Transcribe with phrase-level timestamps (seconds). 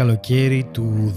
[0.00, 1.14] καλοκαίρι του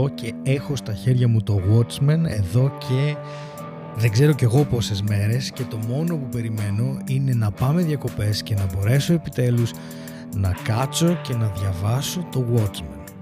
[0.00, 3.16] 2008 και έχω στα χέρια μου το Watchmen εδώ και
[3.96, 8.42] δεν ξέρω κι εγώ πόσες μέρες και το μόνο που περιμένω είναι να πάμε διακοπές
[8.42, 9.70] και να μπορέσω επιτέλους
[10.36, 13.12] να κάτσω και να διαβάσω το Watchmen.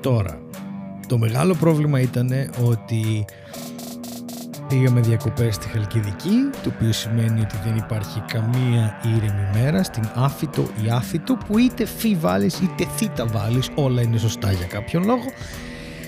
[0.00, 0.40] Τώρα,
[1.06, 2.30] το μεγάλο πρόβλημα ήταν
[2.64, 3.24] ότι
[4.70, 10.62] Πήγαμε διακοπές στη Χαλκιδική, το οποίο σημαίνει ότι δεν υπάρχει καμία ήρεμη μέρα στην άφητο
[10.84, 15.24] ή άφητο που είτε φι βάλεις είτε θήτα βάλεις, όλα είναι σωστά για κάποιον λόγο.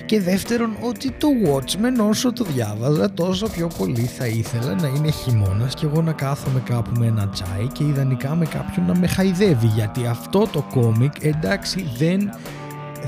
[0.07, 5.11] Και δεύτερον ότι το Watchmen όσο το διάβαζα τόσο πιο πολύ θα ήθελα να είναι
[5.11, 9.07] χειμώνας και εγώ να κάθομαι κάπου με ένα τσάι και ιδανικά με κάποιον να με
[9.07, 12.31] χαϊδεύει γιατί αυτό το κόμικ εντάξει δεν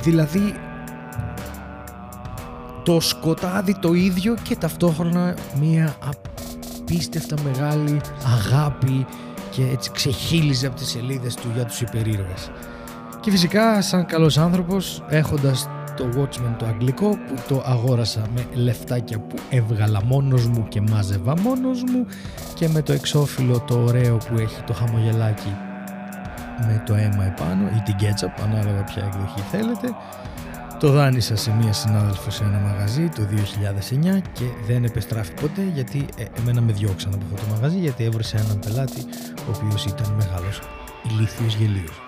[0.02, 0.54] δηλαδή
[2.84, 8.00] το σκοτάδι το ίδιο και ταυτόχρονα μία απίστευτα μεγάλη
[8.34, 9.06] αγάπη
[9.50, 12.50] και έτσι ξεχύλιζε από τις σελίδες του για τους υπερήρωες.
[13.20, 19.18] Και φυσικά σαν καλός άνθρωπος έχοντας το Watchmen το αγγλικό που το αγόρασα με λεφτάκια
[19.18, 22.06] που έβγαλα μόνος μου και μάζευα μόνος μου
[22.54, 25.56] και με το εξώφυλλο το ωραίο που έχει το χαμογελάκι
[26.58, 29.88] με το αίμα επάνω ή την κέτσαπ ανάλογα ποια εκδοχή θέλετε
[30.84, 33.28] το δάνεισα σε μία συνάδελφο σε ένα μαγαζί το
[33.90, 38.04] 2009 και δεν επεστράφει ποτέ γιατί ε, εμένα με διώξαν από αυτό το μαγαζί γιατί
[38.04, 39.00] έβρισε έναν πελάτη
[39.46, 40.60] ο οποίος ήταν μεγάλος
[41.10, 42.00] ηλίθιος γελίος.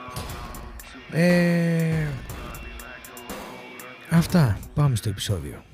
[1.12, 2.06] Ε,
[4.10, 4.58] αυτά.
[4.74, 5.64] Πάμε στο επεισόδιο.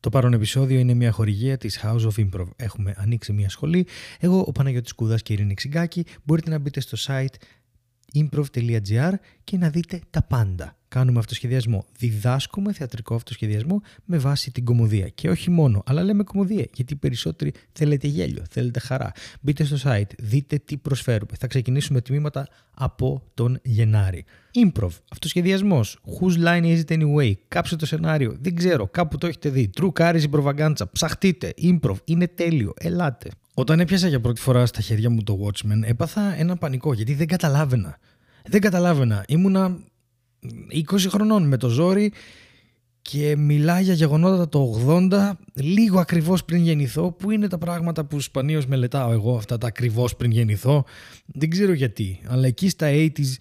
[0.00, 2.48] Το παρόν επεισόδιο είναι μια χορηγία της House of Improv.
[2.56, 3.86] Έχουμε ανοίξει μια σχολή.
[4.20, 6.06] Εγώ, ο Παναγιώτης Κούδας και η Ειρήνη Ξυγκάκη.
[6.24, 7.34] Μπορείτε να μπείτε στο site
[8.14, 9.12] improv.gr
[9.44, 11.84] και να δείτε τα πάντα κάνουμε αυτοσχεδιασμό.
[11.98, 15.08] Διδάσκουμε θεατρικό αυτοσχεδιασμό με βάση την κομμωδία.
[15.08, 19.12] Και όχι μόνο, αλλά λέμε κομμωδία, γιατί περισσότεροι θέλετε γέλιο, θέλετε χαρά.
[19.40, 21.32] Μπείτε στο site, δείτε τι προσφέρουμε.
[21.38, 24.24] Θα ξεκινήσουμε τμήματα από τον Γενάρη.
[24.64, 25.98] Improv, αυτοσχεδιασμός.
[26.04, 27.32] Whose line is it anyway?
[27.48, 28.36] Κάψε το σενάριο.
[28.40, 29.70] Δεν ξέρω, κάπου το έχετε δει.
[29.80, 30.90] True προβαγκάντσα.
[30.90, 31.54] Ψαχτείτε.
[31.62, 32.72] Improv, είναι τέλειο.
[32.78, 33.30] Ελάτε.
[33.54, 37.26] Όταν έπιασα για πρώτη φορά στα χέρια μου το Watchmen, έπαθα ένα πανικό γιατί δεν
[37.26, 37.98] καταλάβαινα.
[38.48, 39.24] Δεν καταλάβαινα.
[39.28, 39.78] Ήμουνα
[40.92, 42.12] 20 χρονών με το ζόρι
[43.02, 47.12] και μιλάει για γεγονότα το 80 λίγο ακριβώς πριν γεννηθώ.
[47.12, 50.84] Που είναι τα πράγματα που σπανίως μελετάω εγώ αυτά τα ακριβώς πριν γεννηθώ;
[51.26, 53.34] Δεν ξέρω γιατί αλλά εκεί στα 80s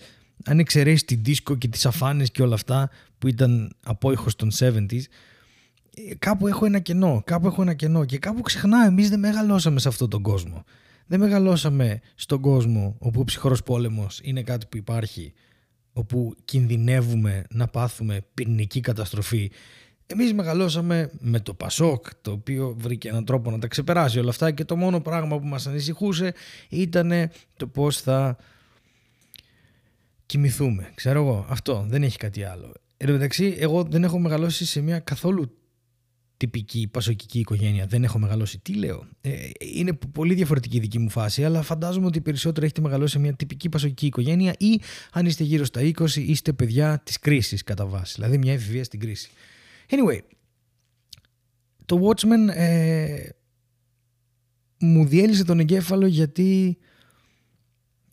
[0.45, 5.01] αν εξαιρέσεις την δίσκο και τις αφάνες και όλα αυτά που ήταν απόϊχος των 70s
[6.19, 9.87] κάπου έχω ένα κενό κάπου έχω ένα κενό και κάπου ξεχνάω εμείς δεν μεγαλώσαμε σε
[9.87, 10.63] αυτόν τον κόσμο.
[11.07, 15.33] Δεν μεγαλώσαμε στον κόσμο όπου ο ψυχρός πόλεμος είναι κάτι που υπάρχει
[15.97, 19.51] όπου κινδυνεύουμε να πάθουμε πυρηνική καταστροφή.
[20.07, 24.51] Εμείς μεγαλώσαμε με το Πασόκ, το οποίο βρήκε έναν τρόπο να τα ξεπεράσει όλα αυτά
[24.51, 26.33] και το μόνο πράγμα που μας ανησυχούσε
[26.69, 27.11] ήταν
[27.57, 28.37] το πώς θα
[30.25, 30.91] κοιμηθούμε.
[30.95, 32.73] Ξέρω εγώ, αυτό, δεν έχει κάτι άλλο.
[32.97, 35.57] Εν τω μεταξύ, εγώ δεν έχω μεγαλώσει σε μια καθόλου
[36.37, 37.85] τυπική πασοκική οικογένεια.
[37.85, 38.59] Δεν έχω μεγαλώσει.
[38.59, 42.81] Τι λέω; Ε, είναι πολύ διαφορετική η δική μου φάση, αλλά φαντάζομαι ότι περισσότερο έχετε
[42.81, 44.81] μεγαλώσει σε μια τυπική πασοκική οικογένεια ή
[45.11, 48.13] αν είστε γύρω στα 20 είστε παιδιά της κρίσης κατά βάση.
[48.15, 49.29] Δηλαδή μια εφηβεία στην κρίση.
[49.89, 50.19] Anyway,
[51.85, 53.29] το Watchmen ε,
[54.79, 56.77] μου διέλυσε τον εγκέφαλο γιατί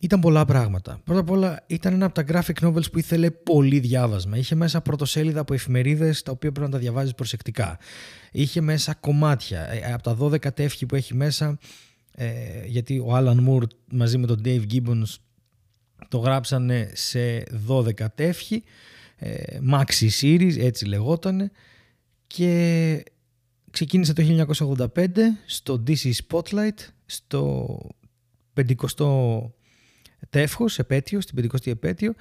[0.02, 1.00] ήταν πολλά πράγματα.
[1.04, 4.36] Πρώτα απ' όλα ήταν ένα από τα graphic novels που ήθελε πολύ διάβασμα.
[4.36, 7.78] Είχε μέσα πρωτοσέλιδα από εφημερίδες τα οποία πρέπει να τα διαβάζεις προσεκτικά.
[8.32, 9.70] Είχε μέσα κομμάτια.
[9.70, 11.58] Ε, από τα 12 τεύχη που έχει μέσα,
[12.14, 12.26] ε,
[12.66, 15.14] γιατί ο Alan Moore μαζί με τον Dave Gibbons
[16.08, 18.62] το γράψανε σε 12 τεύχη.
[19.16, 21.50] Ε, Maxi Series, έτσι λεγότανε.
[22.26, 23.02] Και
[23.70, 25.08] ξεκίνησε το 1985
[25.46, 27.78] στο DC Spotlight, στο
[28.54, 28.74] 50
[30.30, 32.14] τεύχος, επέτειο, στην 50η επέτειο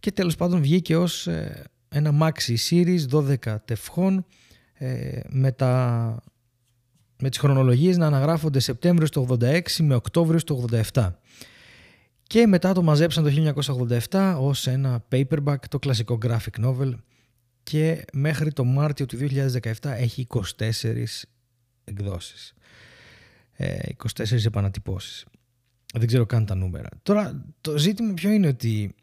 [0.00, 4.26] και τέλος πάντων βγήκε ως ε, ένα maxi series 12 τευχών
[4.72, 6.22] ε, με, τα,
[7.18, 11.10] με τις χρονολογίες να αναγράφονται Σεπτέμβριο του 86 με Οκτώβριο του 87.
[12.22, 13.54] Και μετά το μαζέψαν το
[14.10, 16.94] 1987 ως ένα paperback, το κλασικό graphic novel
[17.62, 20.44] και μέχρι το Μάρτιο του 2017 έχει 24
[21.84, 22.54] εκδόσεις.
[23.56, 25.24] 24 ε, επανατυπώσεις.
[25.94, 26.88] Δεν ξέρω καν τα νούμερα.
[27.02, 28.94] Τώρα το ζήτημα ποιο είναι ότι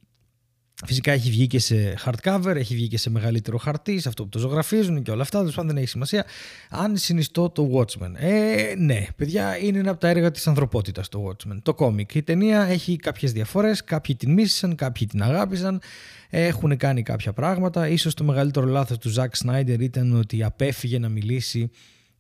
[0.86, 4.30] φυσικά έχει βγει και σε hardcover, έχει βγει και σε μεγαλύτερο χαρτί, σε αυτό που
[4.30, 6.26] το ζωγραφίζουν και όλα αυτά, τέλος πάντων δεν έχει σημασία.
[6.70, 8.12] Αν συνιστώ το Watchmen.
[8.16, 11.58] Ε, ναι, παιδιά, είναι ένα από τα έργα της ανθρωπότητας το Watchmen.
[11.62, 12.16] Το κόμικ.
[12.16, 15.82] Η ταινία έχει κάποιες διαφορές, κάποιοι την μίσησαν, κάποιοι την αγάπησαν,
[16.30, 17.88] έχουν κάνει κάποια πράγματα.
[17.88, 21.70] Ίσως το μεγαλύτερο λάθος του Zack Snyder ήταν ότι απέφυγε να μιλήσει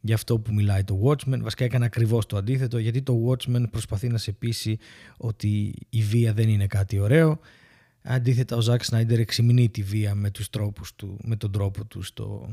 [0.08, 1.40] για αυτό που μιλάει το Watchmen.
[1.42, 4.78] Βασικά έκανε ακριβώς το αντίθετο γιατί το Watchmen προσπαθεί να σε πείσει
[5.18, 7.40] ότι η βία δεν είναι κάτι ωραίο
[8.10, 12.02] Αντίθετα ο Ζακ Σνάιντερ εξυμνεί τη βία με, τους τρόπους του, με τον τρόπο του
[12.02, 12.50] στο,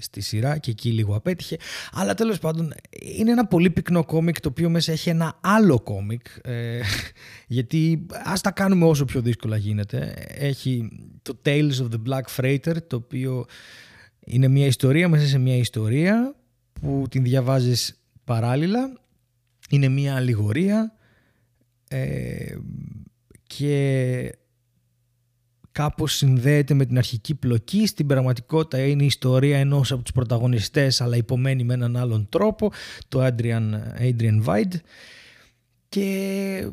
[0.00, 1.56] στη σειρά και εκεί λίγο απέτυχε.
[1.92, 2.72] Αλλά τέλος πάντων
[3.16, 6.80] είναι ένα πολύ πυκνό κόμικ το οποίο μέσα έχει ένα άλλο κόμικ ε,
[7.56, 10.14] γιατί ας τα κάνουμε όσο πιο δύσκολα γίνεται.
[10.28, 10.88] Έχει
[11.22, 13.46] το Tales of the Black Freighter το οποίο
[14.24, 16.34] είναι μια ιστορία μέσα σε μια ιστορία
[16.80, 18.92] που την διαβάζεις παράλληλα.
[19.70, 20.92] Είναι μια αλληγορία
[21.88, 22.56] ε,
[23.42, 24.32] και
[25.72, 27.86] κάπως συνδέεται με την αρχική πλοκή.
[27.86, 32.72] Στην πραγματικότητα είναι η ιστορία ενός από τους πρωταγωνιστές αλλά υπομένει με έναν άλλον τρόπο,
[33.08, 34.72] το Adrian, Adrian Weid
[35.88, 36.70] και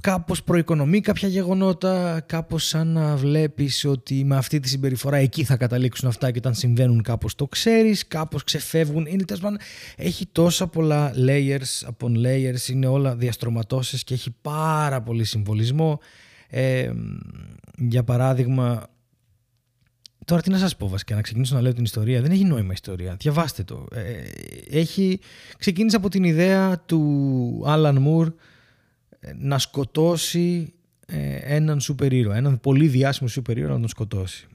[0.00, 5.56] κάπως προοικονομεί κάποια γεγονότα, κάπως σαν να βλέπεις ότι με αυτή τη συμπεριφορά εκεί θα
[5.56, 9.06] καταλήξουν αυτά και όταν συμβαίνουν κάπως το ξέρεις, κάπως ξεφεύγουν.
[9.06, 9.56] Είναι τέλος
[9.96, 16.00] έχει τόσα πολλά layers upon layers, είναι όλα διαστρωματώσεις και έχει πάρα πολύ συμβολισμό.
[16.48, 16.90] Ε,
[17.78, 18.86] για παράδειγμα,
[20.24, 22.20] τώρα τι να σας πω βασικά, να ξεκινήσω να λέω την ιστορία.
[22.20, 23.86] Δεν έχει νόημα ιστορία, διαβάστε το.
[23.92, 24.00] Ε,
[24.78, 25.20] έχει,
[25.58, 28.32] ξεκίνησε από την ιδέα του Άλαν Μουρ
[29.34, 30.74] να σκοτώσει
[31.06, 34.46] ε, έναν σούπερ ήρωα, έναν πολύ διάσημο σούπερ ήρωα να τον σκοτώσει.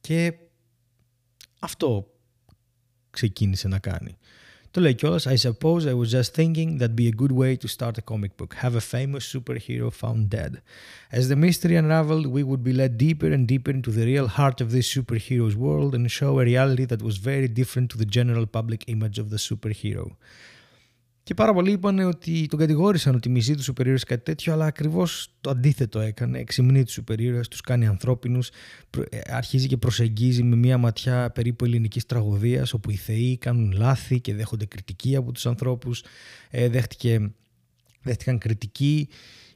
[0.00, 0.34] Και
[1.58, 2.14] αυτό
[3.10, 4.16] ξεκίνησε να κάνει.
[4.72, 7.68] Το λέει κιόλας, I suppose I was just thinking that'd be a good way to
[7.76, 8.54] start a comic book.
[8.54, 10.52] Have a famous superhero found dead.
[11.10, 14.58] As the mystery unraveled, we would be led deeper and deeper into the real heart
[14.60, 18.46] of this superhero's world and show a reality that was very different to the general
[18.46, 20.06] public image of the superhero.
[21.30, 25.34] Και πάρα πολλοί είπαν ότι τον κατηγόρησαν ότι μισεί του σούπερ κάτι τέτοιο, αλλά ακριβώς
[25.40, 26.38] το αντίθετο έκανε.
[26.38, 28.48] Εξυμνεί τους σούπερ τους κάνει ανθρώπινους,
[29.10, 34.20] ε, αρχίζει και προσεγγίζει με μια ματιά περίπου ελληνικής τραγωδίας, όπου οι θεοί κάνουν λάθη
[34.20, 36.02] και δέχονται κριτική από τους ανθρώπους.
[36.50, 37.30] Ε, δέχτηκε,
[38.02, 39.08] δέχτηκαν κριτική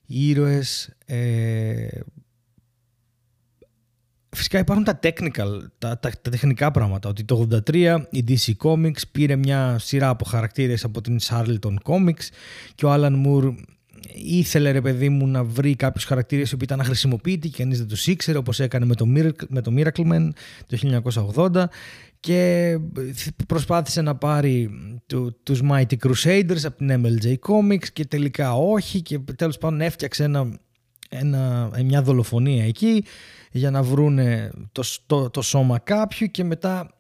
[0.06, 1.87] οι ήρωες ε,
[4.34, 7.08] Φυσικά υπάρχουν τα technical, τα, τα, τεχνικά πράγματα.
[7.08, 12.25] Ότι το 83 η DC Comics πήρε μια σειρά από χαρακτήρες από την Charlton Comics
[12.75, 13.54] και ο Alan Moore
[14.12, 18.06] ήθελε ρε παιδί μου να βρει κάποιους χαρακτήρες που ήταν αχρησιμοποιητοί και κανείς δεν τους
[18.06, 20.28] ήξερε όπως έκανε με το, Miracle, με το Miracleman
[20.66, 21.02] το
[21.34, 21.64] 1980
[22.20, 22.78] και
[23.46, 24.70] προσπάθησε να πάρει
[25.06, 30.25] του, τους Mighty Crusaders από την MLJ Comics και τελικά όχι και τέλος πάντων έφτιαξε
[30.25, 30.58] ένα,
[31.08, 33.04] ένα, μια δολοφονία εκεί
[33.56, 36.91] για να βρούνε το, το, το σώμα κάποιου και μετά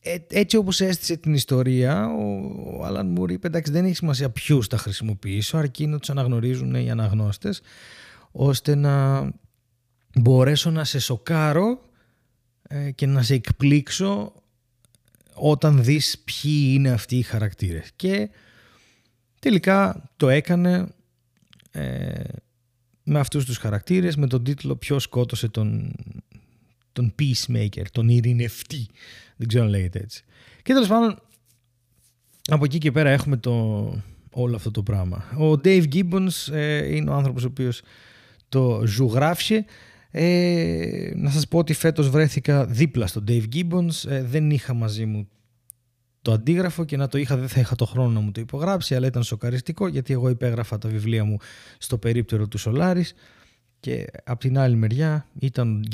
[0.00, 4.68] ε, έτσι όπως έστησε την ιστορία ο Άλαν Μουρ είπε εντάξει δεν έχει σημασία ποιους
[4.68, 7.60] τα χρησιμοποιήσω αρκεί να τους αναγνωρίζουν οι αναγνώστες
[8.30, 9.28] ώστε να
[10.20, 11.80] μπορέσω να σε σοκάρω
[12.62, 14.32] ε, και να σε εκπλήξω
[15.34, 17.90] όταν δεις ποιοι είναι αυτοί οι χαρακτήρες.
[17.96, 18.30] Και
[19.40, 20.86] τελικά το έκανε
[21.70, 22.22] ε,
[23.04, 25.92] με αυτούς τους χαρακτήρες με τον τίτλο «Ποιος σκότωσε τον,
[26.92, 28.86] τον peacemaker, τον ειρηνευτή».
[29.36, 30.24] Δεν ξέρω αν λέγεται έτσι.
[30.62, 31.18] Και τέλος πάντων
[32.46, 33.52] από εκεί και πέρα έχουμε το,
[34.30, 35.24] όλο αυτό το πράγμα.
[35.38, 37.82] Ο Dave Gibbons ε, είναι ο άνθρωπος ο οποίος
[38.48, 39.64] το ζωγράφησε.
[40.10, 44.08] Ε, να σας πω ότι φέτος βρέθηκα δίπλα στον Dave Gibbons.
[44.08, 45.28] Ε, δεν είχα μαζί μου
[46.24, 48.94] το αντίγραφο και να το είχα δεν θα είχα το χρόνο να μου το υπογράψει
[48.94, 51.36] αλλά ήταν σοκαριστικό γιατί εγώ υπέγραφα τα βιβλία μου
[51.78, 53.14] στο περίπτερο του Σολάρης
[53.80, 55.84] και από την άλλη μεριά ήταν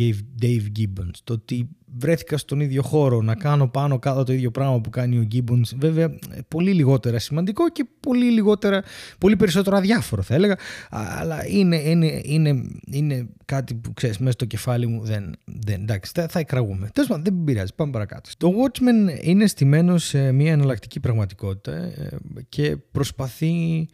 [0.43, 1.14] Dave Gibbons.
[1.25, 5.19] Το ότι βρέθηκα στον ίδιο χώρο να κάνω πάνω κάτω το ίδιο πράγμα που κάνει
[5.19, 8.83] ο Gibbons βέβαια πολύ λιγότερα σημαντικό και πολύ λιγότερα,
[9.19, 10.57] πολύ περισσότερο αδιάφορο θα έλεγα
[10.90, 16.12] αλλά είναι, είναι, είναι, είναι κάτι που ξέρεις μέσα στο κεφάλι μου δεν, δεν εντάξει
[16.14, 16.90] θα, θα εκραγούμε.
[16.93, 18.31] Τέλος πάντων δεν πειράζει πάμε παρακάτω.
[18.37, 23.88] Το Watchmen είναι στημένο σε μια εναλλακτική πραγματικότητα ε, και προσπαθεί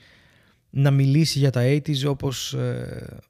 [0.71, 3.21] να μιλήσει για τα 80's όπως ε,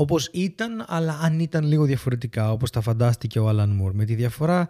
[0.00, 3.94] όπως ήταν, αλλά αν ήταν λίγο διαφορετικά, όπως τα φαντάστηκε ο Άλαν Μουρ.
[3.94, 4.68] Με τη διαφορά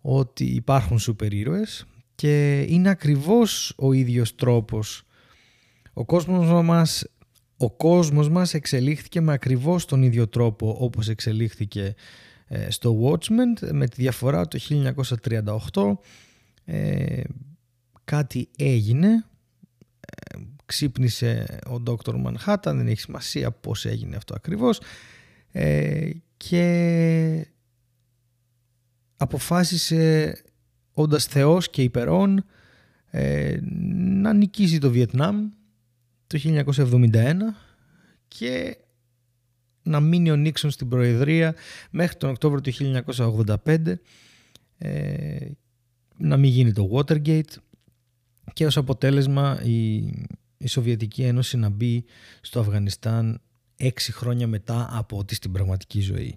[0.00, 5.02] ότι υπάρχουν σούπερ ήρωες και είναι ακριβώς ο ίδιος τρόπος.
[5.92, 7.06] Ο κόσμος μας,
[7.56, 11.94] ο κόσμος μας εξελίχθηκε με ακριβώς τον ίδιο τρόπο όπως εξελίχθηκε ε,
[12.68, 14.58] στο Watchmen, με τη διαφορά το
[15.72, 15.92] 1938
[16.64, 17.22] ε,
[18.04, 19.24] κάτι έγινε
[20.00, 22.24] ε, ξύπνησε ο Dr.
[22.24, 24.80] Manhattan, δεν έχει σημασία πώς έγινε αυτό ακριβώς
[25.52, 27.46] ε, και
[29.16, 30.34] αποφάσισε
[30.92, 32.44] όντας θεός και υπερών
[33.10, 33.58] ε,
[34.20, 35.48] να νικήσει το Βιετνάμ
[36.26, 37.34] το 1971
[38.28, 38.76] και
[39.86, 41.54] να μείνει ο Νίξον στην Προεδρία
[41.90, 43.02] μέχρι τον Οκτώβριο του
[43.64, 43.94] 1985
[44.78, 45.36] ε,
[46.16, 47.54] να μην γίνει το Watergate
[48.52, 50.04] και ως αποτέλεσμα η
[50.58, 52.04] η Σοβιετική Ένωση να μπει
[52.40, 53.40] στο Αφγανιστάν
[53.76, 56.34] έξι χρόνια μετά από ό,τι στην πραγματική ζωή.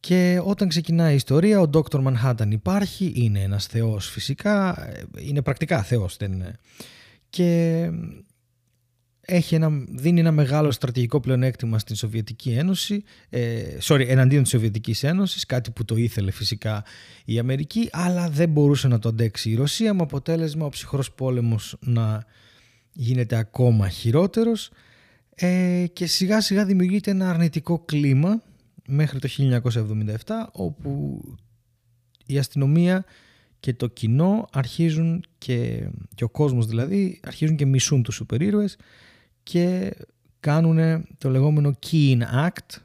[0.00, 2.04] Και όταν ξεκινάει η ιστορία, ο Dr.
[2.06, 4.88] Manhattan υπάρχει, είναι ένας θεός φυσικά,
[5.18, 6.58] είναι πρακτικά θεός, δεν είναι.
[7.30, 7.90] Και
[9.30, 15.02] έχει ένα, δίνει ένα μεγάλο στρατηγικό πλεονέκτημα στην Σοβιετική Ένωση, ε, sorry, εναντίον της Σοβιετικής
[15.02, 16.84] Ένωσης, κάτι που το ήθελε φυσικά
[17.24, 21.76] η Αμερική, αλλά δεν μπορούσε να το αντέξει η Ρωσία, με αποτέλεσμα ο ψυχρός πόλεμος
[21.80, 22.24] να
[22.92, 24.70] γίνεται ακόμα χειρότερος.
[25.34, 28.42] Ε, και σιγά σιγά δημιουργείται ένα αρνητικό κλίμα
[28.86, 31.20] μέχρι το 1977 όπου
[32.26, 33.04] η αστυνομία
[33.60, 38.76] και το κοινό αρχίζουν και, και ο κόσμος δηλαδή αρχίζουν και μισούν τους σούπερ ήρωες
[39.48, 39.96] και
[40.40, 42.76] κάνουν το λεγόμενο Keen Act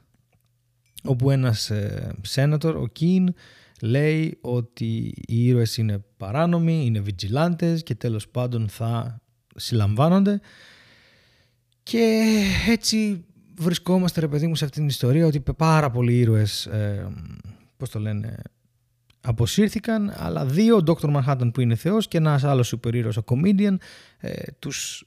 [1.03, 3.23] όπου ένας ε, senator, ο Keen,
[3.81, 9.21] λέει ότι οι ήρωες είναι παράνομοι, είναι vigilantes και τέλος πάντων θα
[9.55, 10.39] συλλαμβάνονται
[11.83, 12.23] και
[12.67, 13.25] έτσι
[13.57, 17.07] βρισκόμαστε ρε παιδί μου σε αυτήν την ιστορία ότι πάρα πολλοί ήρωες ε,
[17.77, 18.35] πώς το λένε
[19.21, 21.15] αποσύρθηκαν αλλά δύο, ο Dr.
[21.15, 23.75] Manhattan που είναι θεός και ένας άλλος σούπερ ήρωας, ο comedian
[24.17, 25.05] ε, τους,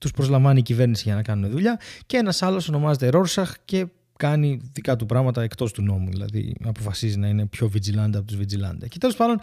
[0.00, 4.60] τους προσλαμβάνει η κυβέρνηση για να κάνουν δουλειά και ένας άλλος ονομάζεται Rorschach και κάνει
[4.72, 8.88] δικά του πράγματα εκτός του νόμου δηλαδή αποφασίζει να είναι πιο vigilante από τους vigilante
[8.88, 9.40] και τέλος πάντων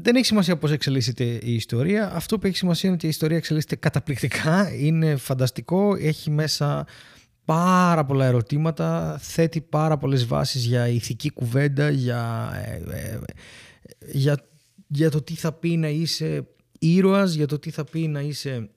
[0.00, 2.14] δεν έχει σημασία πώς εξελίσσεται η ιστορία.
[2.14, 6.86] Αυτό που έχει σημασία είναι ότι η ιστορία εξελίσσεται καταπληκτικά, είναι φανταστικό, έχει μέσα
[7.44, 13.18] πάρα πολλά ερωτήματα, θέτει πάρα πολλές βάσεις για ηθική κουβέντα, για, ε, ε,
[14.12, 14.44] για,
[14.86, 16.46] για το τι θα πει να είσαι
[16.78, 18.68] ήρωας, για το τι θα πει να είσαι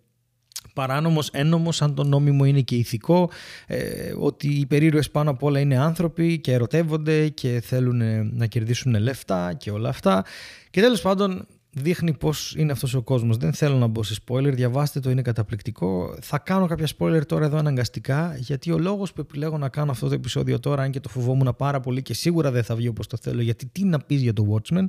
[0.73, 3.29] παράνομος, ένομος, αν το νόμιμο είναι και ηθικό,
[3.67, 8.01] ε, ότι οι περίρωες πάνω απ' όλα είναι άνθρωποι και ερωτεύονται και θέλουν
[8.37, 10.25] να κερδίσουν λεφτά και όλα αυτά.
[10.69, 13.37] Και τέλος πάντων δείχνει πώς είναι αυτός ο κόσμος.
[13.37, 16.17] Δεν θέλω να μπω σε spoiler, διαβάστε το, είναι καταπληκτικό.
[16.21, 20.07] Θα κάνω κάποια spoiler τώρα εδώ αναγκαστικά, γιατί ο λόγος που επιλέγω να κάνω αυτό
[20.07, 23.07] το επεισόδιο τώρα, αν και το φοβόμουν πάρα πολύ και σίγουρα δεν θα βγει όπως
[23.07, 24.85] το θέλω, γιατί τι να πεις για το Watchmen,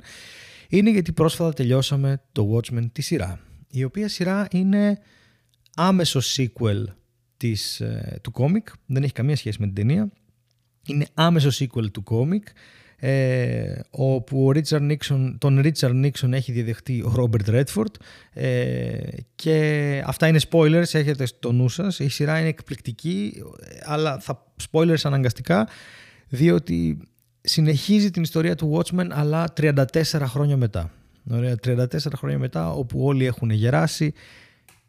[0.69, 3.39] είναι γιατί πρόσφατα τελειώσαμε το Watchmen τη σειρά.
[3.71, 4.99] Η οποία σειρά είναι
[5.87, 6.83] άμεσο sequel
[7.37, 10.09] της, ε, του κόμικ, δεν έχει καμία σχέση με την ταινία.
[10.87, 12.47] Είναι άμεσο sequel του κόμικ,
[13.03, 17.93] ε, όπου ο Richard Nixon, τον Richard Nixon έχει διαδεχτεί ο Robert Redford
[18.33, 18.97] ε,
[19.35, 21.99] και αυτά είναι spoilers, έχετε στο νου σας.
[21.99, 23.43] Η σειρά είναι εκπληκτική,
[23.83, 25.67] αλλά θα spoilers αναγκαστικά,
[26.27, 26.97] διότι
[27.41, 29.83] συνεχίζει την ιστορία του Watchmen, αλλά 34
[30.25, 30.91] χρόνια μετά.
[31.29, 31.85] Ωραία, 34
[32.15, 34.13] χρόνια μετά, όπου όλοι έχουν γεράσει,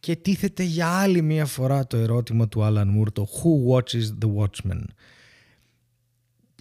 [0.02, 4.34] και τίθεται για άλλη μία φορά το ερώτημα του Alan Moore το Who watches the
[4.36, 4.80] Watchmen;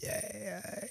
[0.02, 0.10] Ε,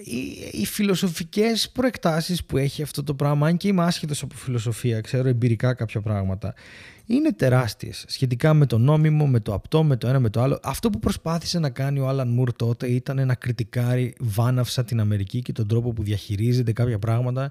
[0.05, 5.01] οι, οι φιλοσοφικές προεκτάσεις που έχει αυτό το πράγμα αν και είμαι άσχετος από φιλοσοφία
[5.01, 6.55] ξέρω εμπειρικά κάποια πράγματα
[7.07, 10.59] είναι τεράστιες σχετικά με το νόμιμο, με το απτό, με το ένα, με το άλλο.
[10.63, 15.43] Αυτό που προσπάθησε να κάνει ο Άλαν Μουρ τότε ήταν να κριτικάρει βάναυσα την Αμερική
[15.43, 17.51] και τον τρόπο που διαχειρίζεται κάποια πράγματα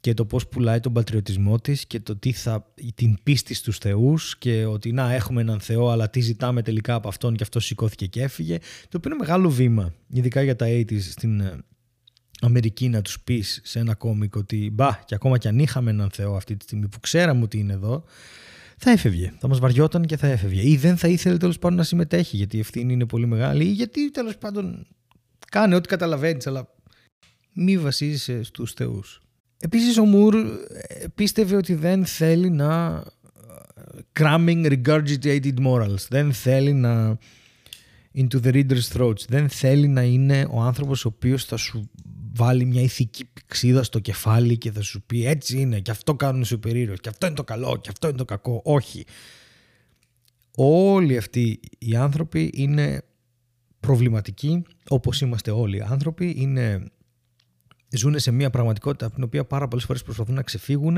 [0.00, 4.38] και το πώς πουλάει τον πατριωτισμό της και το τι θα, την πίστη στους θεούς
[4.38, 8.06] και ότι να έχουμε έναν θεό αλλά τι ζητάμε τελικά από αυτόν και αυτός σηκώθηκε
[8.06, 11.58] και έφυγε το οποίο είναι μεγάλο βήμα ειδικά για τα 80's στην ε,
[12.40, 16.10] Αμερική να τους πεις σε ένα κόμικ ότι μπα και ακόμα κι αν είχαμε έναν
[16.10, 18.04] θεό αυτή τη στιγμή που ξέραμε ότι είναι εδώ
[18.80, 21.84] θα έφευγε, θα μας βαριόταν και θα έφευγε ή δεν θα ήθελε τέλος πάντων να
[21.84, 24.86] συμμετέχει γιατί η ευθύνη είναι πολύ μεγάλη ή γιατί τέλος πάντων
[25.50, 26.74] κάνε ό,τι καταλαβαίνεις αλλά
[27.52, 29.22] μη βασίζεσαι στους θεούς.
[29.60, 33.04] Επίσης ο Μουρ ε, πίστευε ότι δεν θέλει να
[33.86, 36.06] ε, cramming regurgitated morals.
[36.08, 37.18] Δεν θέλει να
[38.14, 39.26] into the reader's throats.
[39.28, 41.90] Δεν θέλει να είναι ο άνθρωπος ο οποίος θα σου
[42.34, 46.40] βάλει μια ηθική πηξίδα στο κεφάλι και θα σου πει έτσι είναι και αυτό κάνουν
[46.40, 48.60] οι σούπερ και αυτό είναι το καλό και αυτό είναι το κακό.
[48.64, 49.04] Όχι.
[50.60, 53.02] Όλοι αυτοί οι άνθρωποι είναι
[53.80, 56.34] προβληματικοί όπως είμαστε όλοι οι άνθρωποι.
[56.36, 56.90] Είναι
[57.90, 60.96] ζουν σε μια πραγματικότητα από την οποία πάρα πολλές φορές προσπαθούν να ξεφύγουν,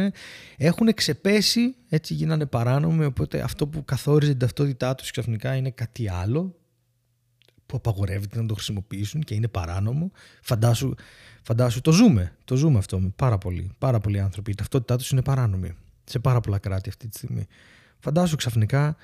[0.56, 6.08] έχουν ξεπέσει, έτσι γίνανε παράνομοι, οπότε αυτό που καθόριζε την ταυτότητά τους ξαφνικά είναι κάτι
[6.08, 6.54] άλλο
[7.66, 10.10] που απαγορεύεται να το χρησιμοποιήσουν και είναι παράνομο.
[10.42, 10.94] Φαντάσου,
[11.42, 14.50] φαντάσου το ζούμε, το ζούμε αυτό πάρα πολλοί, πάρα πολλοί άνθρωποι.
[14.50, 17.46] Η ταυτότητά τους είναι παράνομη σε πάρα πολλά κράτη αυτή τη στιγμή.
[17.98, 18.96] Φαντάσου ξαφνικά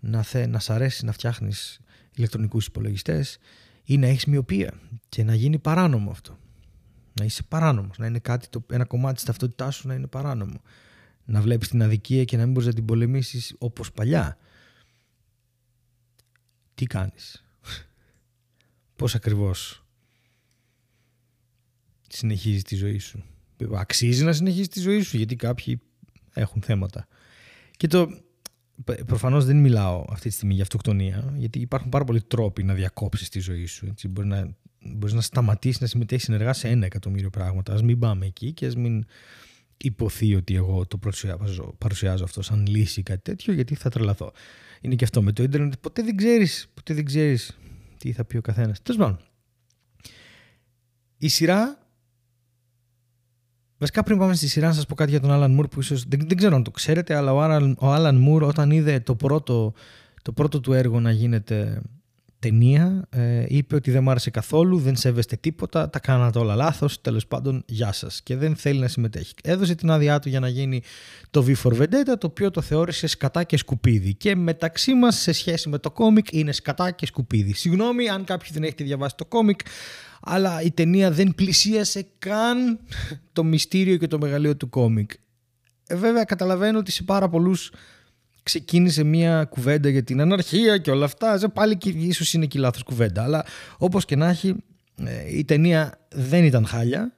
[0.00, 1.80] να, θε, να σ' αρέσει να φτιάχνεις
[2.14, 3.38] ηλεκτρονικούς υπολογιστές
[3.84, 4.72] ή να έχεις μοιοπία
[5.08, 6.38] και να γίνει παράνομο αυτό.
[7.18, 10.60] Να είσαι παράνομος, να είναι κάτι, το, ένα κομμάτι της ταυτότητάς σου να είναι παράνομο.
[11.24, 14.38] Να βλέπεις την αδικία και να μην μπορείς να την πολεμήσεις όπως παλιά.
[16.74, 17.44] Τι κάνεις;
[18.96, 19.84] Πώς ακριβώς
[22.08, 23.24] συνεχίζεις τη ζωή σου;
[23.72, 25.80] Αξίζει να συνεχίσεις τη ζωή σου γιατί κάποιοι
[26.32, 27.06] έχουν θέματα.
[27.76, 28.22] Και το,
[29.06, 33.28] Προφανώς δεν μιλάω αυτή τη στιγμή για αυτοκτονία, γιατί υπάρχουν πάρα πολλοί τρόποι να διακόψεις
[33.28, 33.86] τη ζωή σου.
[33.86, 34.08] Έτσι.
[34.08, 37.74] Μπορεί να μπορείς να σταματήσεις να συμμετέχεις συνεργά σε ένα εκατομμύριο πράγματα.
[37.74, 39.04] Α μην πάμε εκεί και ας μην
[39.76, 44.32] υποθεί ότι εγώ το παρουσιάζω, παρουσιάζω αυτό σαν λύση ή κάτι τέτοιο, γιατί θα τρελαθώ.
[44.80, 45.72] Είναι και αυτό με το ίντερνετ.
[45.80, 47.58] Ποτέ δεν ξέρεις, ποτέ δεν ξέρεις
[47.98, 48.82] τι θα πει ο καθένας.
[48.82, 49.18] Τέλος πάντων.
[51.16, 51.76] Η σειρά.
[53.78, 56.04] Βασικά πριν πάμε στη σειρά να σας πω κάτι για τον Άλαν Μουρ που ίσως
[56.04, 57.32] δεν, δεν ξέρω αν το ξέρετε αλλά
[57.78, 59.72] ο Άλαν Μουρ όταν είδε το πρώτο,
[60.22, 61.82] το πρώτο του έργο να γίνεται
[62.42, 67.00] ταινία ε, είπε ότι δεν μ' άρεσε καθόλου, δεν σέβεστε τίποτα, τα κάνατε όλα λάθος,
[67.00, 69.34] τέλος πάντων γεια σας και δεν θέλει να συμμετέχει.
[69.42, 70.82] Έδωσε την άδειά του για να γίνει
[71.30, 75.32] το V for Vendetta το οποίο το θεώρησε σκατά και σκουπίδι και μεταξύ μας σε
[75.32, 77.54] σχέση με το κόμικ είναι σκατά και σκουπίδι.
[77.54, 79.60] Συγγνώμη αν κάποιοι δεν έχετε διαβάσει το κόμικ
[80.22, 82.78] αλλά η ταινία δεν πλησίασε καν
[83.32, 85.10] το μυστήριο και το μεγαλείο του κόμικ.
[85.86, 87.72] Ε, βέβαια καταλαβαίνω ότι σε πάρα πολλούς
[88.42, 91.50] ξεκίνησε μια κουβέντα για την αναρχία και όλα αυτά.
[91.54, 93.22] Πάλι και ίσως είναι και λάθος κουβέντα.
[93.22, 93.44] Αλλά
[93.78, 94.54] όπως και να έχει,
[95.04, 97.14] ε, η ταινία δεν ήταν χάλια,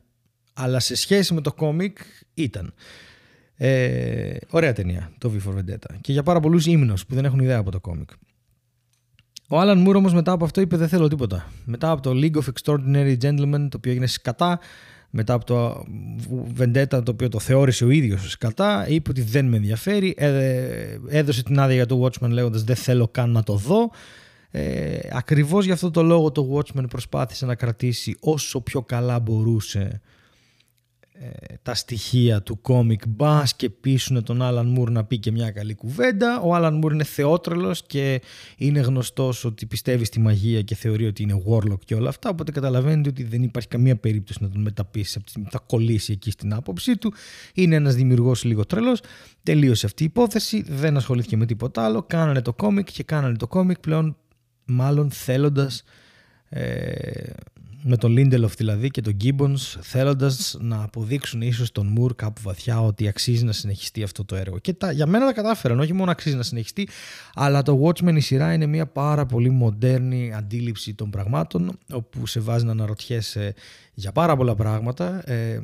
[0.54, 1.98] αλλά σε σχέση με το κόμικ
[2.34, 2.74] ήταν.
[3.56, 5.94] Ε, ωραία ταινία, το V for Vendetta.
[6.00, 8.10] Και για πάρα πολλούς ύμνος που δεν έχουν ιδέα από το κόμικ.
[9.48, 11.52] Ο Άλαν Μούρ όμως μετά από αυτό είπε: Δεν θέλω τίποτα.
[11.64, 14.60] Μετά από το League of Extraordinary Gentlemen, το οποίο έγινε σκατά,
[15.16, 15.84] μετά από το
[16.58, 20.14] Vendetta το οποίο το θεώρησε ο ίδιος σκατά είπε ότι δεν με ενδιαφέρει
[21.08, 23.90] έδωσε την άδεια για το Watchmen λέγοντας δεν θέλω καν να το δω
[24.50, 29.80] ε, ακριβώς γι' αυτό το λόγο το Watchmen προσπάθησε να κρατήσει όσο πιο καλά μπορούσε
[29.80, 30.00] ε,
[31.62, 35.74] τα στοιχεία του κόμικ μπα και πείσουν τον Άλαν Μουρ να πει και μια καλή
[35.74, 36.40] κουβέντα.
[36.40, 38.20] Ο Άλαν Μουρ είναι θεότρελος και
[38.56, 42.28] είναι γνωστός ότι πιστεύει στη μαγεία και θεωρεί ότι είναι warlock και όλα αυτά.
[42.28, 46.12] Οπότε καταλαβαίνετε ότι δεν υπάρχει καμία περίπτωση να τον μεταπείσει από τη στιγμή θα κολλήσει
[46.12, 47.12] εκεί στην άποψή του.
[47.54, 49.00] Είναι ένας δημιουργός λίγο τρελός.
[49.42, 50.64] Τελείωσε αυτή η υπόθεση.
[50.68, 52.02] Δεν ασχολήθηκε με τίποτα άλλο.
[52.02, 54.16] Κάνανε το κόμικ και κάνανε το κόμικ πλέον
[54.64, 55.84] μάλλον θέλοντας
[56.56, 57.32] ε,
[57.86, 62.80] με τον Lindelof δηλαδή και τον Gibbons θέλοντας να αποδείξουν ίσως τον Μουρ κάπου βαθιά
[62.80, 64.58] ότι αξίζει να συνεχιστεί αυτό το έργο.
[64.58, 66.88] Και τα, για μένα τα κατάφεραν, όχι μόνο αξίζει να συνεχιστεί,
[67.34, 72.40] αλλά το Watchmen η σειρά είναι μια πάρα πολύ μοντέρνη αντίληψη των πραγμάτων, όπου σε
[72.40, 73.54] βάζει να αναρωτιέσαι
[73.94, 75.30] για πάρα πολλά πράγματα.
[75.30, 75.60] Ε,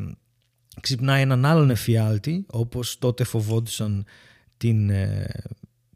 [0.80, 4.04] ξυπνάει έναν άλλον εφιάλτη, όπως τότε φοβόντουσαν
[4.56, 5.26] την, ε,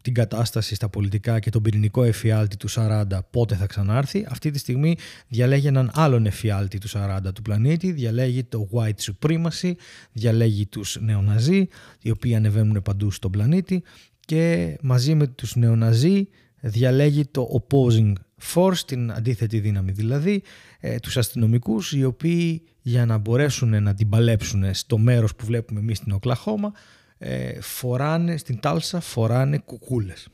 [0.05, 4.27] την κατάσταση στα πολιτικά και τον πυρηνικό εφιάλτη του 40 πότε θα ξανάρθει.
[4.29, 4.97] Αυτή τη στιγμή
[5.29, 9.73] διαλέγει έναν άλλον εφιάλτη του 40 του πλανήτη, διαλέγει το White Supremacy,
[10.13, 11.69] διαλέγει τους νεοναζί,
[12.01, 13.83] οι οποίοι ανεβαίνουν παντού στον πλανήτη
[14.21, 16.29] και μαζί με τους νεοναζί
[16.61, 18.13] διαλέγει το opposing
[18.55, 20.43] force, την αντίθετη δύναμη δηλαδή,
[20.81, 25.81] ε, τους αστυνομικούς οι οποίοι για να μπορέσουν να την παλέψουν στο μέρος που βλέπουμε
[25.81, 26.73] εμείς στην Οκλαχόμα
[27.27, 30.29] ε, φοράνε, στην Τάλσα φοράνε κουκούλες.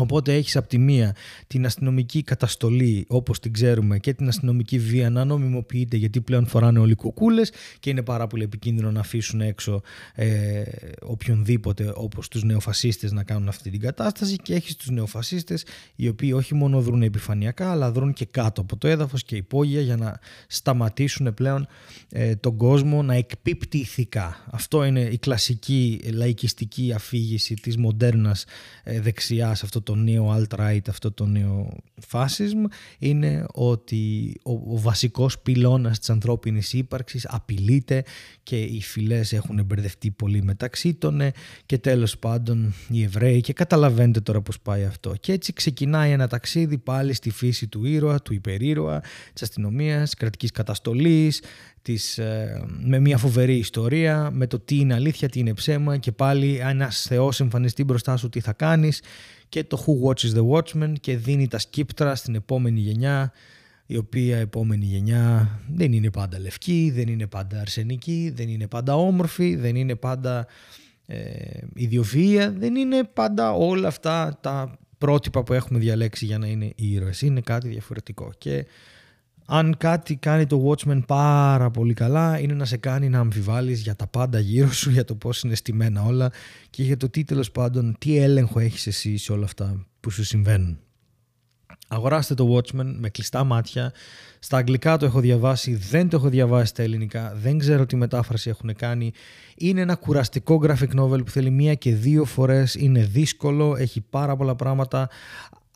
[0.00, 1.14] Οπότε έχεις από τη μία
[1.46, 6.78] την αστυνομική καταστολή όπως την ξέρουμε και την αστυνομική βία να νομιμοποιείται γιατί πλέον φοράνε
[6.78, 9.82] όλοι κουκούλες και είναι πάρα πολύ επικίνδυνο να αφήσουν έξω
[10.14, 10.62] ε,
[11.02, 15.64] οποιονδήποτε όπως τους νεοφασίστες να κάνουν αυτή την κατάσταση και έχεις τους νεοφασίστες
[15.96, 19.80] οι οποίοι όχι μόνο δρούν επιφανειακά αλλά δρούν και κάτω από το έδαφος και υπόγεια
[19.80, 21.66] για να σταματήσουν πλέον
[22.10, 24.46] ε, τον κόσμο να εκπίπτει ηθικά.
[24.50, 28.44] Αυτό είναι η κλασική λαϊκιστική αφήγηση της μοντέρνας
[28.82, 31.76] ε, δεξιάς αυτό το νέο alt-right, αυτό το νέο
[32.10, 38.04] fascism είναι ότι ο, ο βασικός πυλώνας της ανθρώπινης ύπαρξης απειλείται
[38.42, 41.32] και οι φυλές έχουν μπερδευτεί πολύ μεταξύ των ε,
[41.66, 45.14] και τέλος πάντων οι Εβραίοι και καταλαβαίνετε τώρα πώς πάει αυτό.
[45.20, 49.00] Και έτσι ξεκινάει ένα ταξίδι πάλι στη φύση του ήρωα, του υπερήρωα,
[49.32, 51.42] της αστυνομίας, κρατικής καταστολής,
[51.82, 56.12] της, ε, με μια φοβερή ιστορία, με το τι είναι αλήθεια, τι είναι ψέμα και
[56.12, 59.02] πάλι ένας θεός εμφανιστεί μπροστά σου τι θα κάνεις
[59.50, 63.32] και το Who Watches the Watchmen και δίνει τα σκύπτρα στην επόμενη γενιά
[63.86, 68.96] η οποία επόμενη γενιά δεν είναι πάντα λευκή, δεν είναι πάντα αρσενική, δεν είναι πάντα
[68.96, 70.46] όμορφη, δεν είναι πάντα
[71.06, 71.16] ε,
[71.76, 76.92] ιδιοφυΐα, δεν είναι πάντα όλα αυτά τα πρότυπα που έχουμε διαλέξει για να είναι οι
[76.92, 77.22] ήρωες.
[77.22, 78.66] Είναι κάτι διαφορετικό και
[79.52, 83.96] αν κάτι κάνει το Watchmen πάρα πολύ καλά είναι να σε κάνει να αμφιβάλλεις για
[83.96, 86.32] τα πάντα γύρω σου, για το πώς είναι στημένα όλα
[86.70, 90.24] και για το τι τέλος πάντων, τι έλεγχο έχεις εσύ σε όλα αυτά που σου
[90.24, 90.78] συμβαίνουν.
[91.88, 93.92] Αγοράστε το Watchmen με κλειστά μάτια.
[94.38, 98.50] Στα αγγλικά το έχω διαβάσει, δεν το έχω διαβάσει στα ελληνικά, δεν ξέρω τι μετάφραση
[98.50, 99.12] έχουν κάνει.
[99.56, 104.36] Είναι ένα κουραστικό graphic novel που θέλει μία και δύο φορές, είναι δύσκολο, έχει πάρα
[104.36, 105.08] πολλά πράγματα.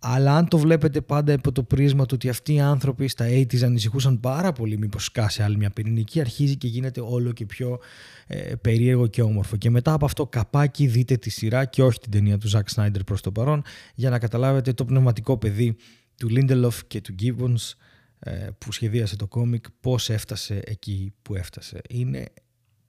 [0.06, 3.62] Αλλά αν το βλέπετε πάντα από το πρίσμα του ότι αυτοί οι άνθρωποι στα 80s
[3.62, 7.78] ανησυχούσαν πάρα πολύ μήπως σκάσει άλλη μια πυρηνική, αρχίζει και γίνεται όλο και πιο
[8.26, 9.56] ε, περίεργο και όμορφο.
[9.56, 13.04] Και μετά από αυτό καπάκι δείτε τη σειρά και όχι την ταινία του Ζακ Σνάιντερ
[13.04, 13.62] προς το παρόν
[13.94, 15.76] για να καταλάβετε το πνευματικό παιδί
[16.16, 17.72] του Lindelof και του Gibbons
[18.18, 21.80] ε, που σχεδίασε το κόμικ πώς έφτασε εκεί που έφτασε.
[21.88, 22.24] Είναι,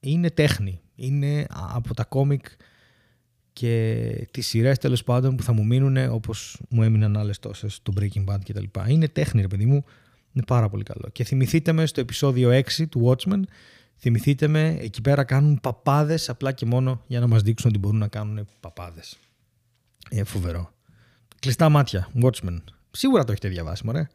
[0.00, 0.80] είναι τέχνη.
[0.94, 2.46] Είναι από τα κόμικ
[3.58, 7.92] και τις σειρές τέλος πάντων που θα μου μείνουν όπως μου έμειναν άλλες τόσες, το
[8.00, 8.64] Breaking Bad κτλ.
[8.88, 9.84] Είναι τέχνη, ρε παιδί μου.
[10.32, 11.08] Είναι πάρα πολύ καλό.
[11.12, 13.40] Και θυμηθείτε με στο επεισόδιο 6 του Watchmen,
[13.96, 17.98] θυμηθείτε με, εκεί πέρα κάνουν παπάδες απλά και μόνο για να μας δείξουν ότι μπορούν
[17.98, 19.18] να κάνουν παπάδες.
[20.10, 20.72] Ε, φοβερό.
[21.40, 22.56] Κλειστά μάτια, Watchmen.
[22.90, 24.08] Σίγουρα το έχετε διαβάσει, μωρέ.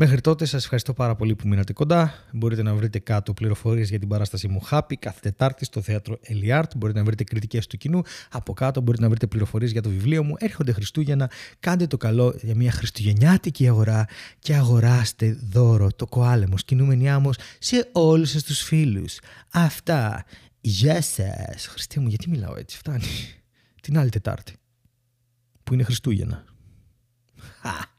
[0.00, 2.14] Μέχρι τότε σας ευχαριστώ πάρα πολύ που μείνατε κοντά.
[2.32, 6.72] Μπορείτε να βρείτε κάτω πληροφορίες για την παράσταση μου Happy κάθε Τετάρτη στο θέατρο Ελιάρτ.
[6.76, 8.02] Μπορείτε να βρείτε κριτικές του κοινού.
[8.30, 10.34] Από κάτω μπορείτε να βρείτε πληροφορίες για το βιβλίο μου.
[10.38, 11.30] Έρχονται Χριστούγεννα.
[11.60, 14.08] Κάντε το καλό για μια χριστουγεννιάτικη αγορά
[14.38, 19.18] και αγοράστε δώρο το κοάλεμος κινούμενη άμμος σε όλους σας τους φίλους.
[19.52, 20.24] Αυτά.
[20.60, 21.66] Γεια σας.
[21.66, 23.04] Χριστέ μου, γιατί μιλάω έτσι; Φτάνει.
[23.82, 24.56] Την άλλη Τετάρτη.
[25.64, 26.44] Που είναι Χριστούγεννα.
[27.36, 27.96] Χα.